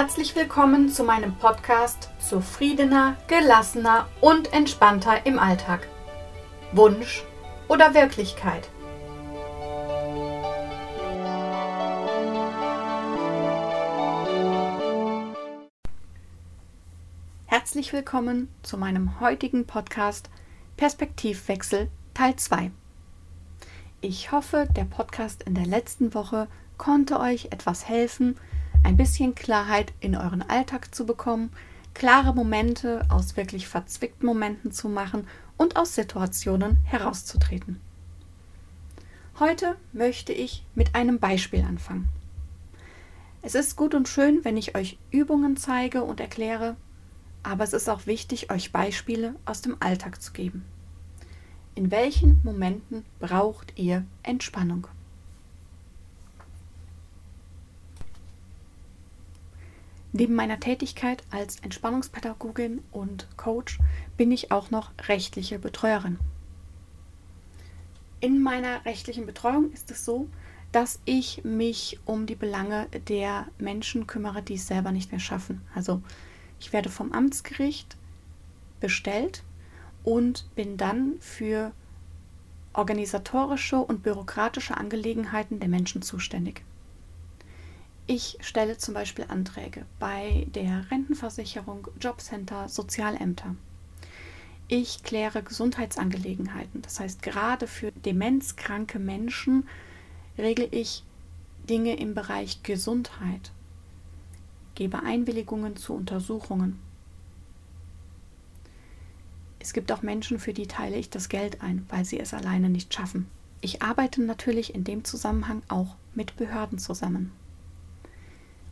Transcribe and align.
Herzlich 0.00 0.36
willkommen 0.36 0.90
zu 0.90 1.02
meinem 1.02 1.34
Podcast 1.34 2.10
Zufriedener, 2.20 3.16
gelassener 3.26 4.06
und 4.20 4.52
entspannter 4.52 5.26
im 5.26 5.40
Alltag. 5.40 5.88
Wunsch 6.70 7.24
oder 7.66 7.94
Wirklichkeit? 7.94 8.70
Herzlich 17.46 17.92
willkommen 17.92 18.50
zu 18.62 18.78
meinem 18.78 19.18
heutigen 19.18 19.66
Podcast 19.66 20.30
Perspektivwechsel 20.76 21.88
Teil 22.14 22.36
2. 22.36 22.70
Ich 24.00 24.30
hoffe, 24.30 24.68
der 24.76 24.84
Podcast 24.84 25.42
in 25.42 25.56
der 25.56 25.66
letzten 25.66 26.14
Woche 26.14 26.46
konnte 26.76 27.18
euch 27.18 27.46
etwas 27.46 27.88
helfen, 27.88 28.36
ein 28.84 28.96
bisschen 28.96 29.34
Klarheit 29.34 29.92
in 30.00 30.16
euren 30.16 30.42
Alltag 30.42 30.94
zu 30.94 31.06
bekommen, 31.06 31.50
klare 31.94 32.34
Momente 32.34 33.04
aus 33.08 33.36
wirklich 33.36 33.68
verzwickten 33.68 34.26
Momenten 34.26 34.72
zu 34.72 34.88
machen 34.88 35.26
und 35.56 35.76
aus 35.76 35.94
Situationen 35.94 36.78
herauszutreten. 36.84 37.80
Heute 39.40 39.76
möchte 39.92 40.32
ich 40.32 40.64
mit 40.74 40.94
einem 40.94 41.18
Beispiel 41.18 41.62
anfangen. 41.62 42.08
Es 43.42 43.54
ist 43.54 43.76
gut 43.76 43.94
und 43.94 44.08
schön, 44.08 44.44
wenn 44.44 44.56
ich 44.56 44.76
euch 44.76 44.98
Übungen 45.10 45.56
zeige 45.56 46.02
und 46.02 46.20
erkläre, 46.20 46.76
aber 47.42 47.64
es 47.64 47.72
ist 47.72 47.88
auch 47.88 48.06
wichtig, 48.06 48.50
euch 48.50 48.72
Beispiele 48.72 49.36
aus 49.44 49.62
dem 49.62 49.76
Alltag 49.80 50.20
zu 50.20 50.32
geben. 50.32 50.64
In 51.74 51.92
welchen 51.92 52.40
Momenten 52.42 53.04
braucht 53.20 53.78
ihr 53.78 54.04
Entspannung? 54.24 54.88
Neben 60.12 60.34
meiner 60.34 60.58
Tätigkeit 60.58 61.22
als 61.30 61.60
Entspannungspädagogin 61.60 62.82
und 62.92 63.28
Coach 63.36 63.78
bin 64.16 64.32
ich 64.32 64.50
auch 64.50 64.70
noch 64.70 64.90
rechtliche 65.06 65.58
Betreuerin. 65.58 66.18
In 68.20 68.42
meiner 68.42 68.84
rechtlichen 68.84 69.26
Betreuung 69.26 69.70
ist 69.72 69.90
es 69.90 70.04
so, 70.04 70.28
dass 70.72 71.00
ich 71.04 71.44
mich 71.44 71.98
um 72.04 72.26
die 72.26 72.34
Belange 72.34 72.88
der 73.08 73.46
Menschen 73.58 74.06
kümmere, 74.06 74.42
die 74.42 74.54
es 74.54 74.66
selber 74.66 74.92
nicht 74.92 75.12
mehr 75.12 75.20
schaffen. 75.20 75.60
Also 75.74 76.02
ich 76.58 76.72
werde 76.72 76.88
vom 76.88 77.12
Amtsgericht 77.12 77.96
bestellt 78.80 79.44
und 80.04 80.46
bin 80.54 80.76
dann 80.76 81.14
für 81.20 81.72
organisatorische 82.72 83.78
und 83.78 84.02
bürokratische 84.02 84.76
Angelegenheiten 84.76 85.60
der 85.60 85.68
Menschen 85.68 86.02
zuständig. 86.02 86.62
Ich 88.10 88.38
stelle 88.40 88.78
zum 88.78 88.94
Beispiel 88.94 89.26
Anträge 89.28 89.84
bei 89.98 90.46
der 90.54 90.90
Rentenversicherung, 90.90 91.88
Jobcenter, 92.00 92.66
Sozialämter. 92.66 93.54
Ich 94.66 95.02
kläre 95.02 95.42
Gesundheitsangelegenheiten. 95.42 96.80
Das 96.80 97.00
heißt, 97.00 97.20
gerade 97.20 97.66
für 97.66 97.92
demenzkranke 97.92 98.98
Menschen 98.98 99.68
regle 100.38 100.64
ich 100.70 101.04
Dinge 101.68 101.98
im 101.98 102.14
Bereich 102.14 102.62
Gesundheit, 102.62 103.52
gebe 104.74 105.02
Einwilligungen 105.02 105.76
zu 105.76 105.92
Untersuchungen. 105.92 106.78
Es 109.58 109.74
gibt 109.74 109.92
auch 109.92 110.00
Menschen, 110.00 110.38
für 110.38 110.54
die 110.54 110.66
teile 110.66 110.96
ich 110.96 111.10
das 111.10 111.28
Geld 111.28 111.60
ein, 111.60 111.84
weil 111.90 112.06
sie 112.06 112.18
es 112.18 112.32
alleine 112.32 112.70
nicht 112.70 112.94
schaffen. 112.94 113.28
Ich 113.60 113.82
arbeite 113.82 114.22
natürlich 114.22 114.74
in 114.74 114.84
dem 114.84 115.04
Zusammenhang 115.04 115.62
auch 115.68 115.94
mit 116.14 116.36
Behörden 116.36 116.78
zusammen 116.78 117.32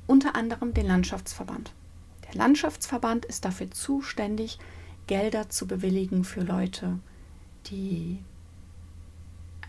unter 0.07 0.37
anderem 0.37 0.75
den 0.75 0.87
Landschaftsverband. 0.87 1.72
Der 2.28 2.34
Landschaftsverband 2.34 3.25
ist 3.25 3.44
dafür 3.44 3.71
zuständig, 3.71 4.59
Gelder 5.06 5.49
zu 5.49 5.67
bewilligen 5.67 6.25
für 6.25 6.43
Leute, 6.43 6.99
die 7.67 8.19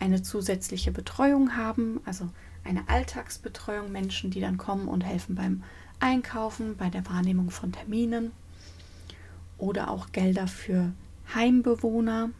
eine 0.00 0.22
zusätzliche 0.22 0.90
Betreuung 0.90 1.56
haben, 1.56 2.00
also 2.04 2.28
eine 2.64 2.88
Alltagsbetreuung, 2.88 3.92
Menschen, 3.92 4.30
die 4.30 4.40
dann 4.40 4.58
kommen 4.58 4.88
und 4.88 5.02
helfen 5.02 5.34
beim 5.34 5.62
Einkaufen, 6.00 6.76
bei 6.76 6.90
der 6.90 7.06
Wahrnehmung 7.06 7.50
von 7.50 7.72
Terminen 7.72 8.32
oder 9.58 9.90
auch 9.90 10.12
Gelder 10.12 10.46
für 10.46 10.92
Heimbewohner. 11.34 12.30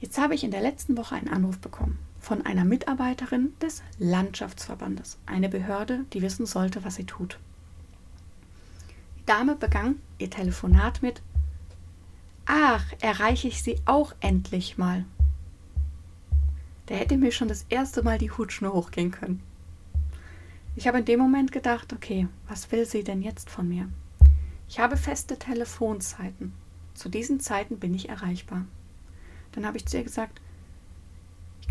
Jetzt 0.00 0.18
habe 0.18 0.34
ich 0.34 0.44
in 0.44 0.50
der 0.50 0.60
letzten 0.60 0.96
Woche 0.96 1.14
einen 1.14 1.28
Anruf 1.28 1.58
bekommen 1.58 1.98
von 2.24 2.44
einer 2.44 2.64
Mitarbeiterin 2.64 3.52
des 3.60 3.82
Landschaftsverbandes, 3.98 5.18
eine 5.26 5.48
Behörde, 5.48 6.06
die 6.12 6.22
wissen 6.22 6.46
sollte, 6.46 6.82
was 6.82 6.94
sie 6.94 7.04
tut. 7.04 7.38
Die 9.18 9.26
Dame 9.26 9.54
begann 9.54 10.00
ihr 10.18 10.30
Telefonat 10.30 11.02
mit 11.02 11.22
Ach, 12.46 12.84
erreiche 13.00 13.48
ich 13.48 13.62
sie 13.62 13.78
auch 13.84 14.14
endlich 14.20 14.76
mal. 14.76 15.04
Da 16.86 16.94
hätte 16.94 17.16
mir 17.16 17.32
schon 17.32 17.48
das 17.48 17.64
erste 17.68 18.02
Mal 18.02 18.18
die 18.18 18.30
Hutschnur 18.30 18.72
hochgehen 18.72 19.10
können. 19.10 19.42
Ich 20.76 20.86
habe 20.86 20.98
in 20.98 21.04
dem 21.04 21.20
Moment 21.20 21.52
gedacht, 21.52 21.92
okay, 21.92 22.26
was 22.48 22.72
will 22.72 22.84
sie 22.84 23.04
denn 23.04 23.22
jetzt 23.22 23.48
von 23.48 23.68
mir? 23.68 23.88
Ich 24.68 24.80
habe 24.80 24.96
feste 24.96 25.38
Telefonzeiten. 25.38 26.52
Zu 26.94 27.08
diesen 27.08 27.40
Zeiten 27.40 27.78
bin 27.78 27.94
ich 27.94 28.08
erreichbar. 28.08 28.64
Dann 29.52 29.64
habe 29.66 29.76
ich 29.76 29.86
zu 29.86 29.96
ihr 29.96 30.04
gesagt, 30.04 30.40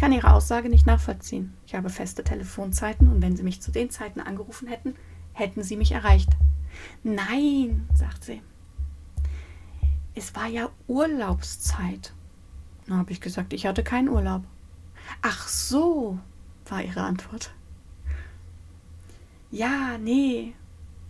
kann 0.03 0.11
Ihre 0.11 0.33
Aussage 0.33 0.67
nicht 0.67 0.85
nachvollziehen. 0.85 1.53
Ich 1.65 1.75
habe 1.75 1.89
feste 1.89 2.25
Telefonzeiten 2.25 3.07
und 3.07 3.21
wenn 3.21 3.37
Sie 3.37 3.43
mich 3.43 3.61
zu 3.61 3.71
den 3.71 3.89
Zeiten 3.89 4.19
angerufen 4.19 4.67
hätten, 4.67 4.95
hätten 5.31 5.63
Sie 5.63 5.77
mich 5.77 5.93
erreicht. 5.93 6.27
Nein, 7.03 7.87
sagt 7.95 8.25
sie. 8.25 8.41
Es 10.13 10.35
war 10.35 10.47
ja 10.47 10.69
Urlaubszeit. 10.87 12.11
Na, 12.85 12.97
habe 12.97 13.13
ich 13.13 13.21
gesagt, 13.21 13.53
ich 13.53 13.65
hatte 13.65 13.81
keinen 13.81 14.09
Urlaub. 14.09 14.43
Ach 15.21 15.47
so, 15.47 16.19
war 16.65 16.83
ihre 16.83 17.03
Antwort. 17.03 17.53
Ja, 19.51 19.97
nee. 19.97 20.53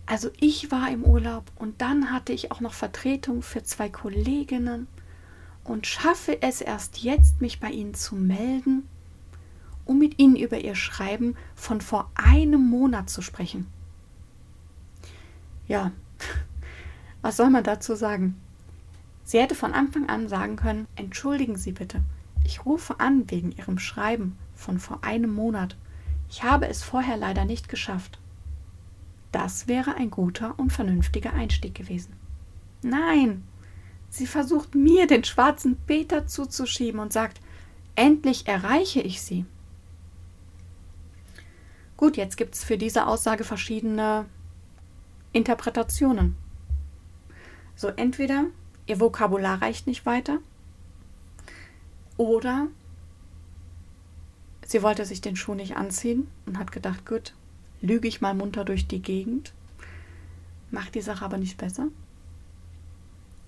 Also 0.06 0.30
ich 0.38 0.70
war 0.70 0.88
im 0.88 1.02
Urlaub 1.02 1.50
und 1.56 1.80
dann 1.80 2.12
hatte 2.12 2.32
ich 2.32 2.52
auch 2.52 2.60
noch 2.60 2.74
Vertretung 2.74 3.42
für 3.42 3.64
zwei 3.64 3.88
Kolleginnen 3.88 4.86
und 5.64 5.86
schaffe 5.86 6.40
es 6.42 6.60
erst 6.60 6.98
jetzt, 6.98 7.40
mich 7.40 7.58
bei 7.58 7.70
Ihnen 7.70 7.94
zu 7.94 8.14
melden, 8.14 8.86
um 9.84 9.98
mit 9.98 10.18
Ihnen 10.18 10.36
über 10.36 10.58
Ihr 10.58 10.74
Schreiben 10.74 11.36
von 11.54 11.80
vor 11.80 12.10
einem 12.14 12.68
Monat 12.68 13.10
zu 13.10 13.22
sprechen. 13.22 13.66
Ja, 15.66 15.92
was 17.22 17.36
soll 17.36 17.50
man 17.50 17.64
dazu 17.64 17.94
sagen? 17.94 18.40
Sie 19.24 19.40
hätte 19.40 19.54
von 19.54 19.72
Anfang 19.72 20.08
an 20.08 20.28
sagen 20.28 20.56
können, 20.56 20.86
entschuldigen 20.96 21.56
Sie 21.56 21.72
bitte, 21.72 22.02
ich 22.44 22.66
rufe 22.66 23.00
an 23.00 23.30
wegen 23.30 23.52
Ihrem 23.52 23.78
Schreiben 23.78 24.36
von 24.54 24.78
vor 24.78 25.02
einem 25.02 25.34
Monat. 25.34 25.76
Ich 26.28 26.42
habe 26.42 26.68
es 26.68 26.82
vorher 26.82 27.16
leider 27.16 27.46
nicht 27.46 27.70
geschafft. 27.70 28.18
Das 29.32 29.66
wäre 29.66 29.94
ein 29.94 30.10
guter 30.10 30.58
und 30.58 30.72
vernünftiger 30.72 31.32
Einstieg 31.32 31.74
gewesen. 31.74 32.12
Nein, 32.82 33.42
Sie 34.10 34.26
versucht 34.26 34.74
mir 34.74 35.06
den 35.06 35.24
schwarzen 35.24 35.76
Peter 35.86 36.26
zuzuschieben 36.26 37.00
und 37.00 37.12
sagt, 37.12 37.40
endlich 37.96 38.46
erreiche 38.46 39.00
ich 39.00 39.22
sie. 39.22 39.44
Gut, 41.96 42.16
jetzt 42.16 42.36
gibt 42.36 42.54
es 42.54 42.64
für 42.64 42.76
diese 42.76 43.06
Aussage 43.06 43.44
verschiedene 43.44 44.26
Interpretationen. 45.32 46.36
So 47.76 47.88
entweder 47.88 48.46
ihr 48.86 49.00
Vokabular 49.00 49.62
reicht 49.62 49.86
nicht 49.86 50.06
weiter 50.06 50.38
oder 52.16 52.68
sie 54.66 54.82
wollte 54.82 55.04
sich 55.04 55.20
den 55.20 55.36
Schuh 55.36 55.54
nicht 55.54 55.76
anziehen 55.76 56.28
und 56.46 56.58
hat 56.58 56.72
gedacht, 56.72 57.06
gut, 57.06 57.34
lüge 57.80 58.08
ich 58.08 58.20
mal 58.20 58.34
munter 58.34 58.64
durch 58.64 58.86
die 58.86 59.02
Gegend, 59.02 59.52
macht 60.70 60.94
die 60.94 61.00
Sache 61.00 61.24
aber 61.24 61.36
nicht 61.36 61.58
besser. 61.58 61.88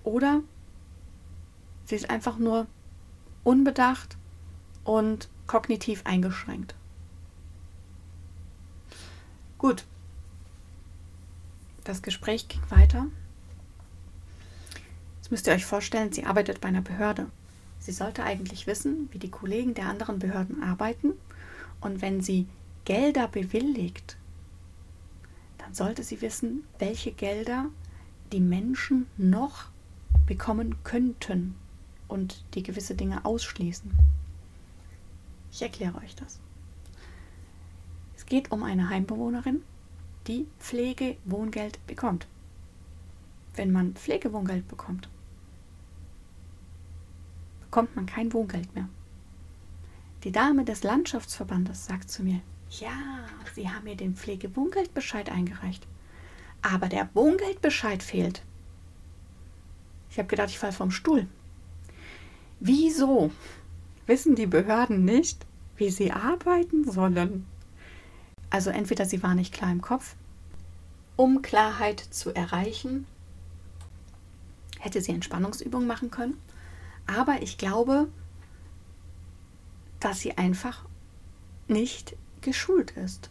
Oder 0.07 0.41
Sie 1.83 1.95
ist 1.95 2.09
einfach 2.09 2.37
nur 2.37 2.65
unbedacht 3.43 4.15
und 4.85 5.27
kognitiv 5.47 6.05
eingeschränkt. 6.05 6.75
Gut. 9.57 9.83
Das 11.83 12.01
Gespräch 12.01 12.47
ging 12.47 12.61
weiter. 12.69 13.07
Jetzt 15.17 15.31
müsst 15.31 15.47
ihr 15.47 15.53
euch 15.53 15.65
vorstellen, 15.65 16.13
sie 16.13 16.23
arbeitet 16.23 16.61
bei 16.61 16.69
einer 16.69 16.81
Behörde. 16.81 17.27
Sie 17.79 17.91
sollte 17.91 18.23
eigentlich 18.23 18.65
wissen, 18.65 19.09
wie 19.11 19.19
die 19.19 19.31
Kollegen 19.31 19.73
der 19.73 19.87
anderen 19.87 20.19
Behörden 20.19 20.63
arbeiten. 20.63 21.13
Und 21.81 22.01
wenn 22.01 22.21
sie 22.21 22.47
Gelder 22.85 23.27
bewilligt, 23.27 24.15
dann 25.57 25.73
sollte 25.73 26.03
sie 26.03 26.21
wissen, 26.21 26.63
welche 26.79 27.11
Gelder 27.11 27.65
die 28.31 28.41
Menschen 28.41 29.07
noch 29.17 29.67
bekommen 30.25 30.75
könnten 30.83 31.55
und 32.07 32.43
die 32.53 32.63
gewisse 32.63 32.95
Dinge 32.95 33.25
ausschließen. 33.25 33.91
Ich 35.51 35.61
erkläre 35.61 35.97
euch 35.97 36.15
das. 36.15 36.39
Es 38.15 38.25
geht 38.25 38.51
um 38.51 38.63
eine 38.63 38.89
Heimbewohnerin, 38.89 39.61
die 40.27 40.45
Pflegewohngeld 40.59 41.85
bekommt. 41.87 42.27
Wenn 43.55 43.71
man 43.71 43.93
Pflegewohngeld 43.93 44.67
bekommt, 44.67 45.09
bekommt 47.61 47.95
man 47.95 48.05
kein 48.05 48.33
Wohngeld 48.33 48.73
mehr. 48.75 48.87
Die 50.23 50.31
Dame 50.31 50.65
des 50.65 50.83
Landschaftsverbandes 50.83 51.85
sagt 51.85 52.09
zu 52.09 52.23
mir, 52.23 52.41
ja, 52.69 52.91
Sie 53.55 53.69
haben 53.69 53.85
mir 53.85 53.95
den 53.95 54.15
Pflegewohngeldbescheid 54.15 55.29
eingereicht, 55.31 55.87
aber 56.61 56.89
der 56.89 57.09
Wohngeldbescheid 57.13 58.03
fehlt. 58.03 58.43
Ich 60.17 60.19
habe 60.19 60.29
gedacht, 60.29 60.49
ich 60.49 60.57
falle 60.57 60.73
vom 60.73 60.89
Stuhl. 60.89 61.27
Wieso 62.59 63.29
wissen 64.07 64.33
die 64.33 64.47
Behörden 64.47 65.05
nicht, 65.05 65.45
wie 65.75 65.91
sie 65.91 66.11
arbeiten 66.11 66.89
sollen? 66.89 67.45
Also 68.49 68.71
entweder 68.71 69.05
sie 69.05 69.21
war 69.21 69.35
nicht 69.35 69.53
klar 69.53 69.71
im 69.71 69.83
Kopf, 69.83 70.15
um 71.17 71.43
Klarheit 71.43 71.99
zu 71.99 72.33
erreichen, 72.33 73.05
hätte 74.79 75.01
sie 75.01 75.11
Entspannungsübungen 75.11 75.87
machen 75.87 76.09
können. 76.09 76.39
Aber 77.05 77.43
ich 77.43 77.59
glaube, 77.59 78.07
dass 79.99 80.21
sie 80.21 80.35
einfach 80.35 80.83
nicht 81.67 82.15
geschult 82.41 82.89
ist. 82.89 83.29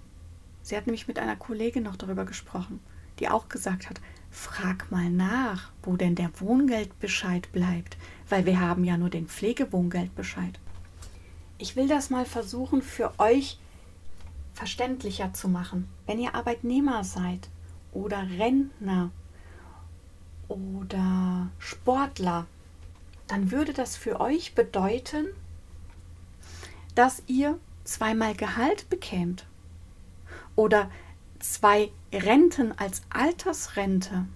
Sie 0.62 0.76
hat 0.76 0.86
nämlich 0.86 1.08
mit 1.08 1.18
einer 1.18 1.34
Kollegin 1.34 1.82
noch 1.82 1.96
darüber 1.96 2.24
gesprochen, 2.26 2.78
die 3.18 3.28
auch 3.28 3.48
gesagt 3.48 3.90
hat, 3.90 4.00
frag 4.36 4.90
mal 4.90 5.08
nach, 5.08 5.70
wo 5.82 5.96
denn 5.96 6.14
der 6.14 6.30
Wohngeldbescheid 6.40 7.50
bleibt, 7.52 7.96
weil 8.28 8.44
wir 8.44 8.60
haben 8.60 8.84
ja 8.84 8.98
nur 8.98 9.08
den 9.08 9.26
Pflegewohngeldbescheid. 9.28 10.60
Ich 11.56 11.74
will 11.74 11.88
das 11.88 12.10
mal 12.10 12.26
versuchen 12.26 12.82
für 12.82 13.18
euch 13.18 13.58
verständlicher 14.52 15.32
zu 15.32 15.48
machen. 15.48 15.88
Wenn 16.04 16.18
ihr 16.18 16.34
Arbeitnehmer 16.34 17.02
seid 17.02 17.48
oder 17.92 18.28
Rentner 18.38 19.10
oder 20.48 21.48
Sportler, 21.58 22.46
dann 23.28 23.50
würde 23.50 23.72
das 23.72 23.96
für 23.96 24.20
euch 24.20 24.54
bedeuten, 24.54 25.28
dass 26.94 27.22
ihr 27.26 27.58
zweimal 27.84 28.34
Gehalt 28.34 28.90
bekämt 28.90 29.46
oder 30.56 30.90
zwei 31.38 31.90
Renten 32.12 32.72
als 32.78 33.02
Altersrente 33.10 34.26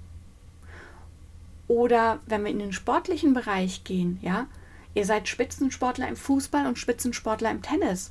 oder 1.70 2.18
wenn 2.26 2.42
wir 2.42 2.50
in 2.50 2.58
den 2.58 2.72
sportlichen 2.72 3.32
Bereich 3.32 3.84
gehen, 3.84 4.18
ja, 4.22 4.48
ihr 4.94 5.06
seid 5.06 5.28
Spitzensportler 5.28 6.08
im 6.08 6.16
Fußball 6.16 6.66
und 6.66 6.78
Spitzensportler 6.78 7.50
im 7.50 7.62
Tennis. 7.62 8.10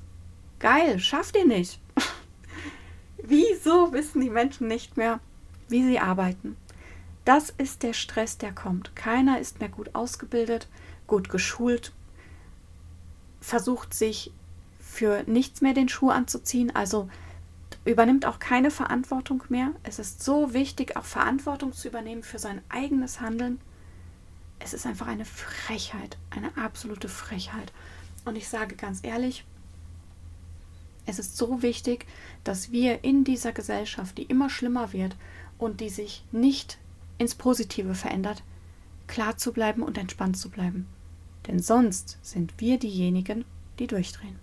Geil, 0.59 0.99
schafft 0.99 1.35
ihr 1.35 1.45
nicht. 1.45 1.79
Wieso 3.21 3.91
wissen 3.91 4.21
die 4.21 4.29
Menschen 4.29 4.67
nicht 4.67 4.95
mehr, 4.95 5.19
wie 5.67 5.83
sie 5.83 5.99
arbeiten? 5.99 6.55
Das 7.25 7.49
ist 7.49 7.83
der 7.83 7.93
Stress, 7.93 8.37
der 8.37 8.53
kommt. 8.53 8.95
Keiner 8.95 9.39
ist 9.39 9.59
mehr 9.59 9.69
gut 9.69 9.93
ausgebildet, 9.93 10.69
gut 11.05 11.29
geschult, 11.29 11.91
versucht 13.41 13.93
sich 13.93 14.31
für 14.79 15.23
nichts 15.27 15.59
mehr 15.59 15.73
den 15.73 15.89
Schuh 15.89 16.11
anzuziehen, 16.11 16.73
also 16.73 17.09
übernimmt 17.85 18.25
auch 18.25 18.39
keine 18.39 18.71
Verantwortung 18.71 19.43
mehr. 19.49 19.71
Es 19.83 19.99
ist 19.99 20.23
so 20.23 20.53
wichtig, 20.53 20.95
auch 20.97 21.05
Verantwortung 21.05 21.73
zu 21.73 21.87
übernehmen 21.87 22.23
für 22.23 22.39
sein 22.39 22.61
eigenes 22.69 23.21
Handeln. 23.21 23.59
Es 24.59 24.73
ist 24.73 24.85
einfach 24.85 25.07
eine 25.07 25.25
Frechheit, 25.25 26.17
eine 26.29 26.55
absolute 26.57 27.09
Frechheit. 27.09 27.71
Und 28.25 28.35
ich 28.35 28.49
sage 28.49 28.75
ganz 28.75 28.99
ehrlich, 29.03 29.45
es 31.05 31.17
ist 31.17 31.37
so 31.37 31.61
wichtig, 31.61 32.05
dass 32.43 32.71
wir 32.71 33.03
in 33.03 33.23
dieser 33.23 33.51
Gesellschaft, 33.51 34.17
die 34.17 34.23
immer 34.23 34.49
schlimmer 34.49 34.93
wird 34.93 35.15
und 35.57 35.81
die 35.81 35.89
sich 35.89 36.23
nicht 36.31 36.77
ins 37.17 37.35
Positive 37.35 37.95
verändert, 37.95 38.43
klar 39.07 39.37
zu 39.37 39.51
bleiben 39.51 39.81
und 39.81 39.97
entspannt 39.97 40.37
zu 40.37 40.49
bleiben. 40.49 40.87
Denn 41.47 41.59
sonst 41.59 42.19
sind 42.21 42.53
wir 42.59 42.77
diejenigen, 42.77 43.45
die 43.79 43.87
durchdrehen. 43.87 44.39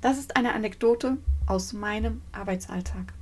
Das 0.00 0.18
ist 0.18 0.36
eine 0.36 0.54
Anekdote 0.54 1.18
aus 1.46 1.72
meinem 1.72 2.22
Arbeitsalltag. 2.32 3.12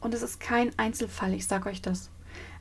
Und 0.00 0.12
es 0.12 0.22
ist 0.22 0.40
kein 0.40 0.76
Einzelfall, 0.78 1.32
ich 1.32 1.46
sage 1.46 1.68
euch 1.68 1.82
das. 1.82 2.10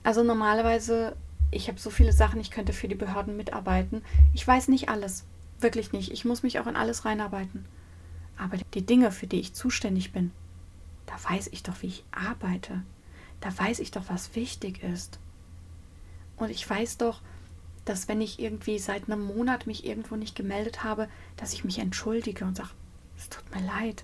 Also 0.03 0.23
normalerweise, 0.23 1.15
ich 1.49 1.67
habe 1.67 1.79
so 1.79 1.89
viele 1.89 2.13
Sachen, 2.13 2.39
ich 2.39 2.51
könnte 2.51 2.73
für 2.73 2.87
die 2.87 2.95
Behörden 2.95 3.35
mitarbeiten. 3.35 4.03
Ich 4.33 4.47
weiß 4.47 4.67
nicht 4.67 4.89
alles, 4.89 5.25
wirklich 5.59 5.93
nicht. 5.93 6.11
Ich 6.11 6.25
muss 6.25 6.43
mich 6.43 6.59
auch 6.59 6.67
in 6.67 6.75
alles 6.75 7.05
reinarbeiten. 7.05 7.65
Aber 8.37 8.57
die 8.73 8.85
Dinge, 8.85 9.11
für 9.11 9.25
die 9.25 9.39
ich 9.39 9.53
zuständig 9.53 10.11
bin, 10.11 10.31
da 11.07 11.15
weiß 11.29 11.49
ich 11.51 11.63
doch, 11.63 11.81
wie 11.81 11.87
ich 11.87 12.03
arbeite. 12.11 12.83
Da 13.41 13.57
weiß 13.57 13.79
ich 13.79 13.91
doch, 13.91 14.03
was 14.09 14.35
wichtig 14.35 14.83
ist. 14.83 15.19
Und 16.37 16.51
ich 16.51 16.69
weiß 16.69 16.97
doch, 16.97 17.21
dass 17.85 18.07
wenn 18.07 18.21
ich 18.21 18.39
irgendwie 18.39 18.77
seit 18.79 19.09
einem 19.09 19.25
Monat 19.25 19.67
mich 19.67 19.85
irgendwo 19.85 20.15
nicht 20.15 20.35
gemeldet 20.35 20.83
habe, 20.83 21.07
dass 21.37 21.53
ich 21.53 21.63
mich 21.63 21.79
entschuldige 21.79 22.45
und 22.45 22.57
sage, 22.57 22.69
es 23.17 23.29
tut 23.29 23.43
mir 23.53 23.65
leid, 23.65 24.03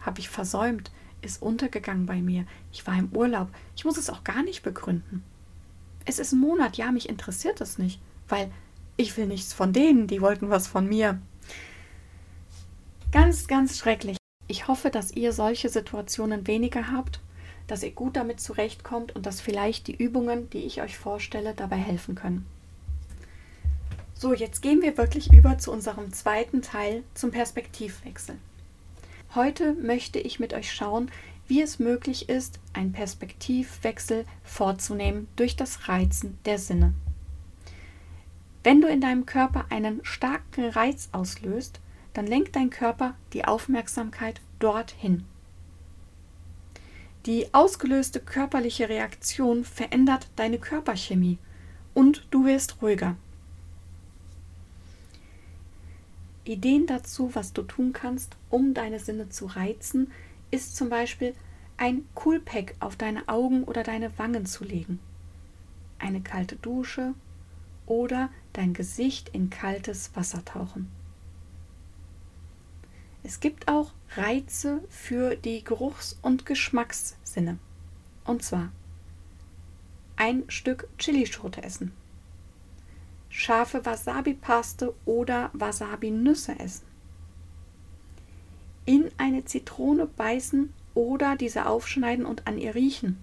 habe 0.00 0.20
ich 0.20 0.28
versäumt, 0.28 0.90
ist 1.22 1.42
untergegangen 1.42 2.06
bei 2.06 2.20
mir, 2.20 2.44
ich 2.72 2.86
war 2.86 2.98
im 2.98 3.10
Urlaub, 3.12 3.48
ich 3.76 3.84
muss 3.84 3.96
es 3.96 4.10
auch 4.10 4.24
gar 4.24 4.42
nicht 4.42 4.62
begründen. 4.62 5.24
Es 6.04 6.18
ist 6.18 6.32
ein 6.32 6.40
Monat, 6.40 6.76
ja, 6.76 6.92
mich 6.92 7.08
interessiert 7.08 7.60
es 7.60 7.78
nicht, 7.78 8.00
weil 8.28 8.50
ich 8.96 9.16
will 9.16 9.26
nichts 9.26 9.52
von 9.52 9.72
denen, 9.72 10.06
die 10.06 10.20
wollten 10.20 10.50
was 10.50 10.66
von 10.66 10.86
mir. 10.86 11.20
Ganz, 13.10 13.46
ganz 13.46 13.78
schrecklich. 13.78 14.16
Ich 14.46 14.68
hoffe, 14.68 14.90
dass 14.90 15.12
ihr 15.12 15.32
solche 15.32 15.68
Situationen 15.68 16.46
weniger 16.46 16.92
habt, 16.92 17.20
dass 17.66 17.82
ihr 17.82 17.92
gut 17.92 18.16
damit 18.16 18.40
zurechtkommt 18.40 19.16
und 19.16 19.24
dass 19.24 19.40
vielleicht 19.40 19.86
die 19.86 19.96
Übungen, 19.96 20.50
die 20.50 20.64
ich 20.64 20.82
euch 20.82 20.98
vorstelle, 20.98 21.54
dabei 21.54 21.76
helfen 21.76 22.14
können. 22.14 22.44
So, 24.16 24.32
jetzt 24.32 24.62
gehen 24.62 24.80
wir 24.80 24.96
wirklich 24.96 25.32
über 25.32 25.58
zu 25.58 25.72
unserem 25.72 26.12
zweiten 26.12 26.62
Teil 26.62 27.02
zum 27.14 27.32
Perspektivwechsel. 27.32 28.38
Heute 29.34 29.74
möchte 29.74 30.20
ich 30.20 30.38
mit 30.38 30.54
euch 30.54 30.72
schauen, 30.72 31.10
wie 31.48 31.60
es 31.60 31.80
möglich 31.80 32.28
ist, 32.28 32.60
einen 32.72 32.92
Perspektivwechsel 32.92 34.24
vorzunehmen 34.44 35.26
durch 35.34 35.56
das 35.56 35.88
Reizen 35.88 36.38
der 36.44 36.58
Sinne. 36.58 36.94
Wenn 38.62 38.80
du 38.80 38.88
in 38.88 39.00
deinem 39.00 39.26
Körper 39.26 39.66
einen 39.68 40.02
starken 40.04 40.70
Reiz 40.70 41.08
auslöst, 41.12 41.80
dann 42.14 42.26
lenkt 42.26 42.54
dein 42.54 42.70
Körper 42.70 43.14
die 43.32 43.44
Aufmerksamkeit 43.44 44.40
dorthin. 44.60 45.24
Die 47.26 47.52
ausgelöste 47.52 48.20
körperliche 48.20 48.88
Reaktion 48.88 49.64
verändert 49.64 50.28
deine 50.36 50.58
Körperchemie 50.58 51.38
und 51.92 52.26
du 52.30 52.46
wirst 52.46 52.80
ruhiger. 52.80 53.16
Ideen 56.44 56.86
dazu, 56.86 57.34
was 57.34 57.52
du 57.52 57.62
tun 57.62 57.92
kannst, 57.92 58.36
um 58.50 58.74
deine 58.74 58.98
Sinne 58.98 59.30
zu 59.30 59.46
reizen, 59.46 60.12
ist 60.50 60.76
zum 60.76 60.90
Beispiel 60.90 61.34
ein 61.76 62.06
Coolpack 62.14 62.74
auf 62.80 62.96
deine 62.96 63.28
Augen 63.28 63.64
oder 63.64 63.82
deine 63.82 64.16
Wangen 64.18 64.46
zu 64.46 64.64
legen, 64.64 65.00
eine 65.98 66.20
kalte 66.20 66.56
Dusche 66.56 67.14
oder 67.86 68.30
dein 68.52 68.74
Gesicht 68.74 69.30
in 69.30 69.50
kaltes 69.50 70.14
Wasser 70.14 70.44
tauchen. 70.44 70.90
Es 73.22 73.40
gibt 73.40 73.68
auch 73.68 73.92
Reize 74.16 74.84
für 74.90 75.34
die 75.34 75.64
Geruchs- 75.64 76.18
und 76.20 76.44
Geschmackssinne. 76.44 77.58
Und 78.24 78.42
zwar 78.42 78.70
ein 80.16 80.44
Stück 80.48 80.88
Chilischote 80.98 81.62
essen 81.62 81.92
scharfe 83.36 83.84
Wasabi-Paste 83.84 84.94
oder 85.04 85.50
Wasabi-Nüsse 85.54 86.56
essen. 86.60 86.86
In 88.86 89.10
eine 89.18 89.44
Zitrone 89.44 90.06
beißen 90.06 90.72
oder 90.94 91.34
diese 91.34 91.66
aufschneiden 91.66 92.26
und 92.26 92.46
an 92.46 92.58
ihr 92.58 92.76
riechen. 92.76 93.18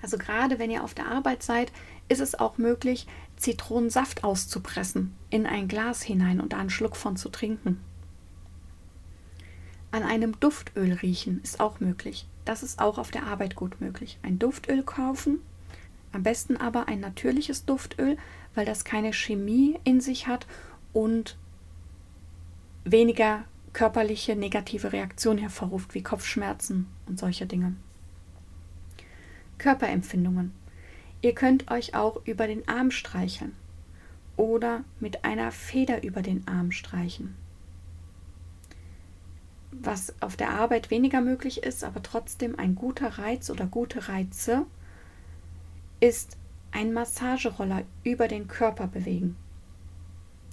Also 0.00 0.16
gerade 0.16 0.60
wenn 0.60 0.70
ihr 0.70 0.84
auf 0.84 0.94
der 0.94 1.08
Arbeit 1.08 1.42
seid, 1.42 1.72
ist 2.08 2.20
es 2.20 2.36
auch 2.36 2.56
möglich, 2.56 3.08
Zitronensaft 3.36 4.22
auszupressen, 4.22 5.12
in 5.28 5.44
ein 5.44 5.66
Glas 5.66 6.02
hinein 6.02 6.40
und 6.40 6.52
da 6.52 6.58
einen 6.58 6.70
Schluck 6.70 6.94
von 6.94 7.16
zu 7.16 7.30
trinken. 7.30 7.80
An 9.90 10.04
einem 10.04 10.38
Duftöl 10.38 10.92
riechen 10.92 11.40
ist 11.42 11.58
auch 11.58 11.80
möglich. 11.80 12.28
Das 12.44 12.62
ist 12.62 12.78
auch 12.78 12.98
auf 12.98 13.10
der 13.10 13.26
Arbeit 13.26 13.56
gut 13.56 13.80
möglich. 13.80 14.18
Ein 14.22 14.38
Duftöl 14.38 14.84
kaufen, 14.84 15.40
am 16.12 16.22
besten 16.22 16.56
aber 16.56 16.88
ein 16.88 17.00
natürliches 17.00 17.64
Duftöl, 17.64 18.16
weil 18.54 18.64
das 18.66 18.84
keine 18.84 19.12
Chemie 19.12 19.78
in 19.84 20.00
sich 20.00 20.26
hat 20.26 20.46
und 20.92 21.36
weniger 22.84 23.44
körperliche 23.72 24.34
negative 24.34 24.92
Reaktionen 24.92 25.38
hervorruft, 25.38 25.94
wie 25.94 26.02
Kopfschmerzen 26.02 26.86
und 27.06 27.18
solche 27.18 27.46
Dinge. 27.46 27.76
Körperempfindungen. 29.58 30.52
Ihr 31.20 31.34
könnt 31.34 31.70
euch 31.70 31.94
auch 31.94 32.24
über 32.24 32.46
den 32.46 32.66
Arm 32.68 32.90
streicheln 32.90 33.54
oder 34.36 34.84
mit 35.00 35.24
einer 35.24 35.50
Feder 35.50 36.02
über 36.04 36.22
den 36.22 36.46
Arm 36.46 36.70
streichen. 36.70 37.36
was 39.70 40.14
auf 40.20 40.36
der 40.36 40.50
Arbeit 40.50 40.90
weniger 40.90 41.20
möglich 41.20 41.62
ist, 41.62 41.84
aber 41.84 42.02
trotzdem 42.02 42.58
ein 42.58 42.74
guter 42.74 43.18
Reiz 43.18 43.50
oder 43.50 43.66
gute 43.66 44.08
Reize, 44.08 44.66
ist 46.00 46.36
ein 46.70 46.92
Massageroller 46.92 47.82
über 48.04 48.28
den 48.28 48.48
Körper 48.48 48.86
bewegen. 48.86 49.36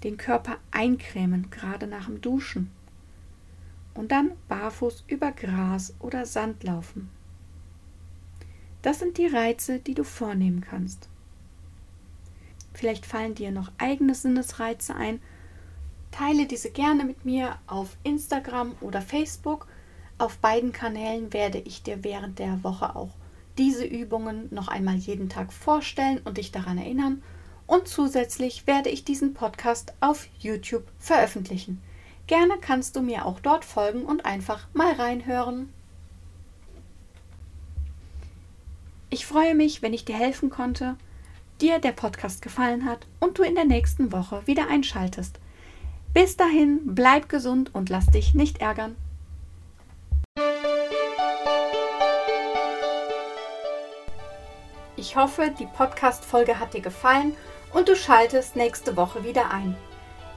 Den 0.04 0.18
Körper 0.18 0.58
eincremen, 0.72 1.50
gerade 1.50 1.88
nach 1.88 2.06
dem 2.06 2.22
Duschen. 2.22 2.72
Und 3.94 4.12
dann 4.12 4.32
barfuß 4.48 5.06
über 5.08 5.32
Gras 5.32 5.94
oder 6.00 6.26
Sand 6.26 6.64
laufen. 6.64 7.10
Das 8.82 9.00
sind 9.00 9.18
die 9.18 9.28
Reize, 9.28 9.80
die 9.80 9.94
du 9.94 10.04
vornehmen 10.04 10.62
kannst. 10.62 11.10
Vielleicht 12.74 13.06
fallen 13.06 13.36
dir 13.36 13.52
noch 13.52 13.72
eigene 13.78 14.14
Sinnesreize 14.14 14.96
ein 14.96 15.22
Teile 16.12 16.46
diese 16.46 16.72
gerne 16.72 17.04
mit 17.04 17.26
mir 17.26 17.58
auf 17.68 17.98
Instagram 18.04 18.74
oder 18.80 19.02
Facebook. 19.02 19.68
Auf 20.18 20.38
beiden 20.38 20.72
Kanälen 20.72 21.34
werde 21.34 21.58
ich 21.58 21.84
dir 21.84 22.06
während 22.06 22.40
der 22.40 22.64
Woche 22.64 22.96
auch 22.96 23.10
diese 23.58 23.86
Übungen 23.86 24.48
noch 24.52 24.68
einmal 24.68 24.96
jeden 24.96 25.30
Tag 25.30 25.54
vorstellen 25.54 26.20
und 26.24 26.38
dich 26.38 26.52
daran 26.52 26.78
erinnern. 26.78 27.24
Und 27.68 27.88
zusätzlich 27.88 28.68
werde 28.68 28.90
ich 28.90 29.06
diesen 29.06 29.34
Podcast 29.34 29.94
auf 30.00 30.28
YouTube 30.40 30.86
veröffentlichen. 31.00 31.82
Gerne 32.28 32.56
kannst 32.60 32.96
du 32.96 33.02
mir 33.02 33.26
auch 33.26 33.40
dort 33.40 33.66
folgen 33.66 34.04
und 34.04 34.26
einfach 34.26 34.68
mal 34.74 34.94
reinhören. 34.94 35.70
Ich 39.10 39.26
freue 39.26 39.56
mich, 39.56 39.82
wenn 39.82 39.94
ich 39.94 40.06
dir 40.06 40.16
helfen 40.16 40.50
konnte, 40.50 40.98
dir 41.62 41.80
der 41.80 41.92
Podcast 41.92 42.42
gefallen 42.42 42.86
hat 42.86 43.08
und 43.20 43.38
du 43.38 43.44
in 43.44 43.56
der 43.56 43.66
nächsten 43.66 44.12
Woche 44.12 44.46
wieder 44.46 44.68
einschaltest. 44.70 45.40
Bis 46.14 46.38
dahin, 46.38 46.82
bleib 46.84 47.30
gesund 47.30 47.74
und 47.74 47.90
lass 47.90 48.08
dich 48.08 48.34
nicht 48.34 48.60
ärgern. 48.60 48.96
Ich 54.98 55.18
hoffe, 55.18 55.54
die 55.60 55.66
Podcast-Folge 55.66 56.58
hat 56.58 56.74
dir 56.74 56.82
gefallen 56.82 57.36
und 57.74 57.90
du 57.90 57.98
schaltest 57.98 58.56
nächste 58.56 58.96
Woche 58.96 59.26
wieder 59.26 59.52
ein. 59.52 59.76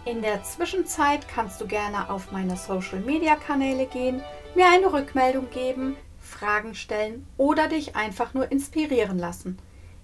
In 0.04 0.20
der 0.20 0.42
Zwischenzeit 0.42 1.28
kannst 1.28 1.60
du 1.60 1.66
gerne 1.66 2.10
auf 2.10 2.32
meine 2.32 2.56
Social-Media-Kanäle 2.56 3.86
gehen, 3.86 4.20
mir 4.56 4.66
eine 4.66 4.92
Rückmeldung 4.92 5.48
geben, 5.50 5.96
Fragen 6.18 6.74
stellen 6.74 7.24
oder 7.36 7.68
dich 7.68 7.94
einfach 7.94 8.34
nur 8.34 8.50
inspirieren 8.50 9.18
lassen. 9.18 9.58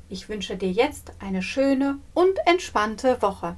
Ich 0.09 0.29
wünsche 0.29 0.57
dir 0.57 0.71
jetzt 0.71 1.13
eine 1.19 1.43
schöne 1.43 1.99
und 2.13 2.39
entspannte 2.47 3.21
Woche. 3.23 3.57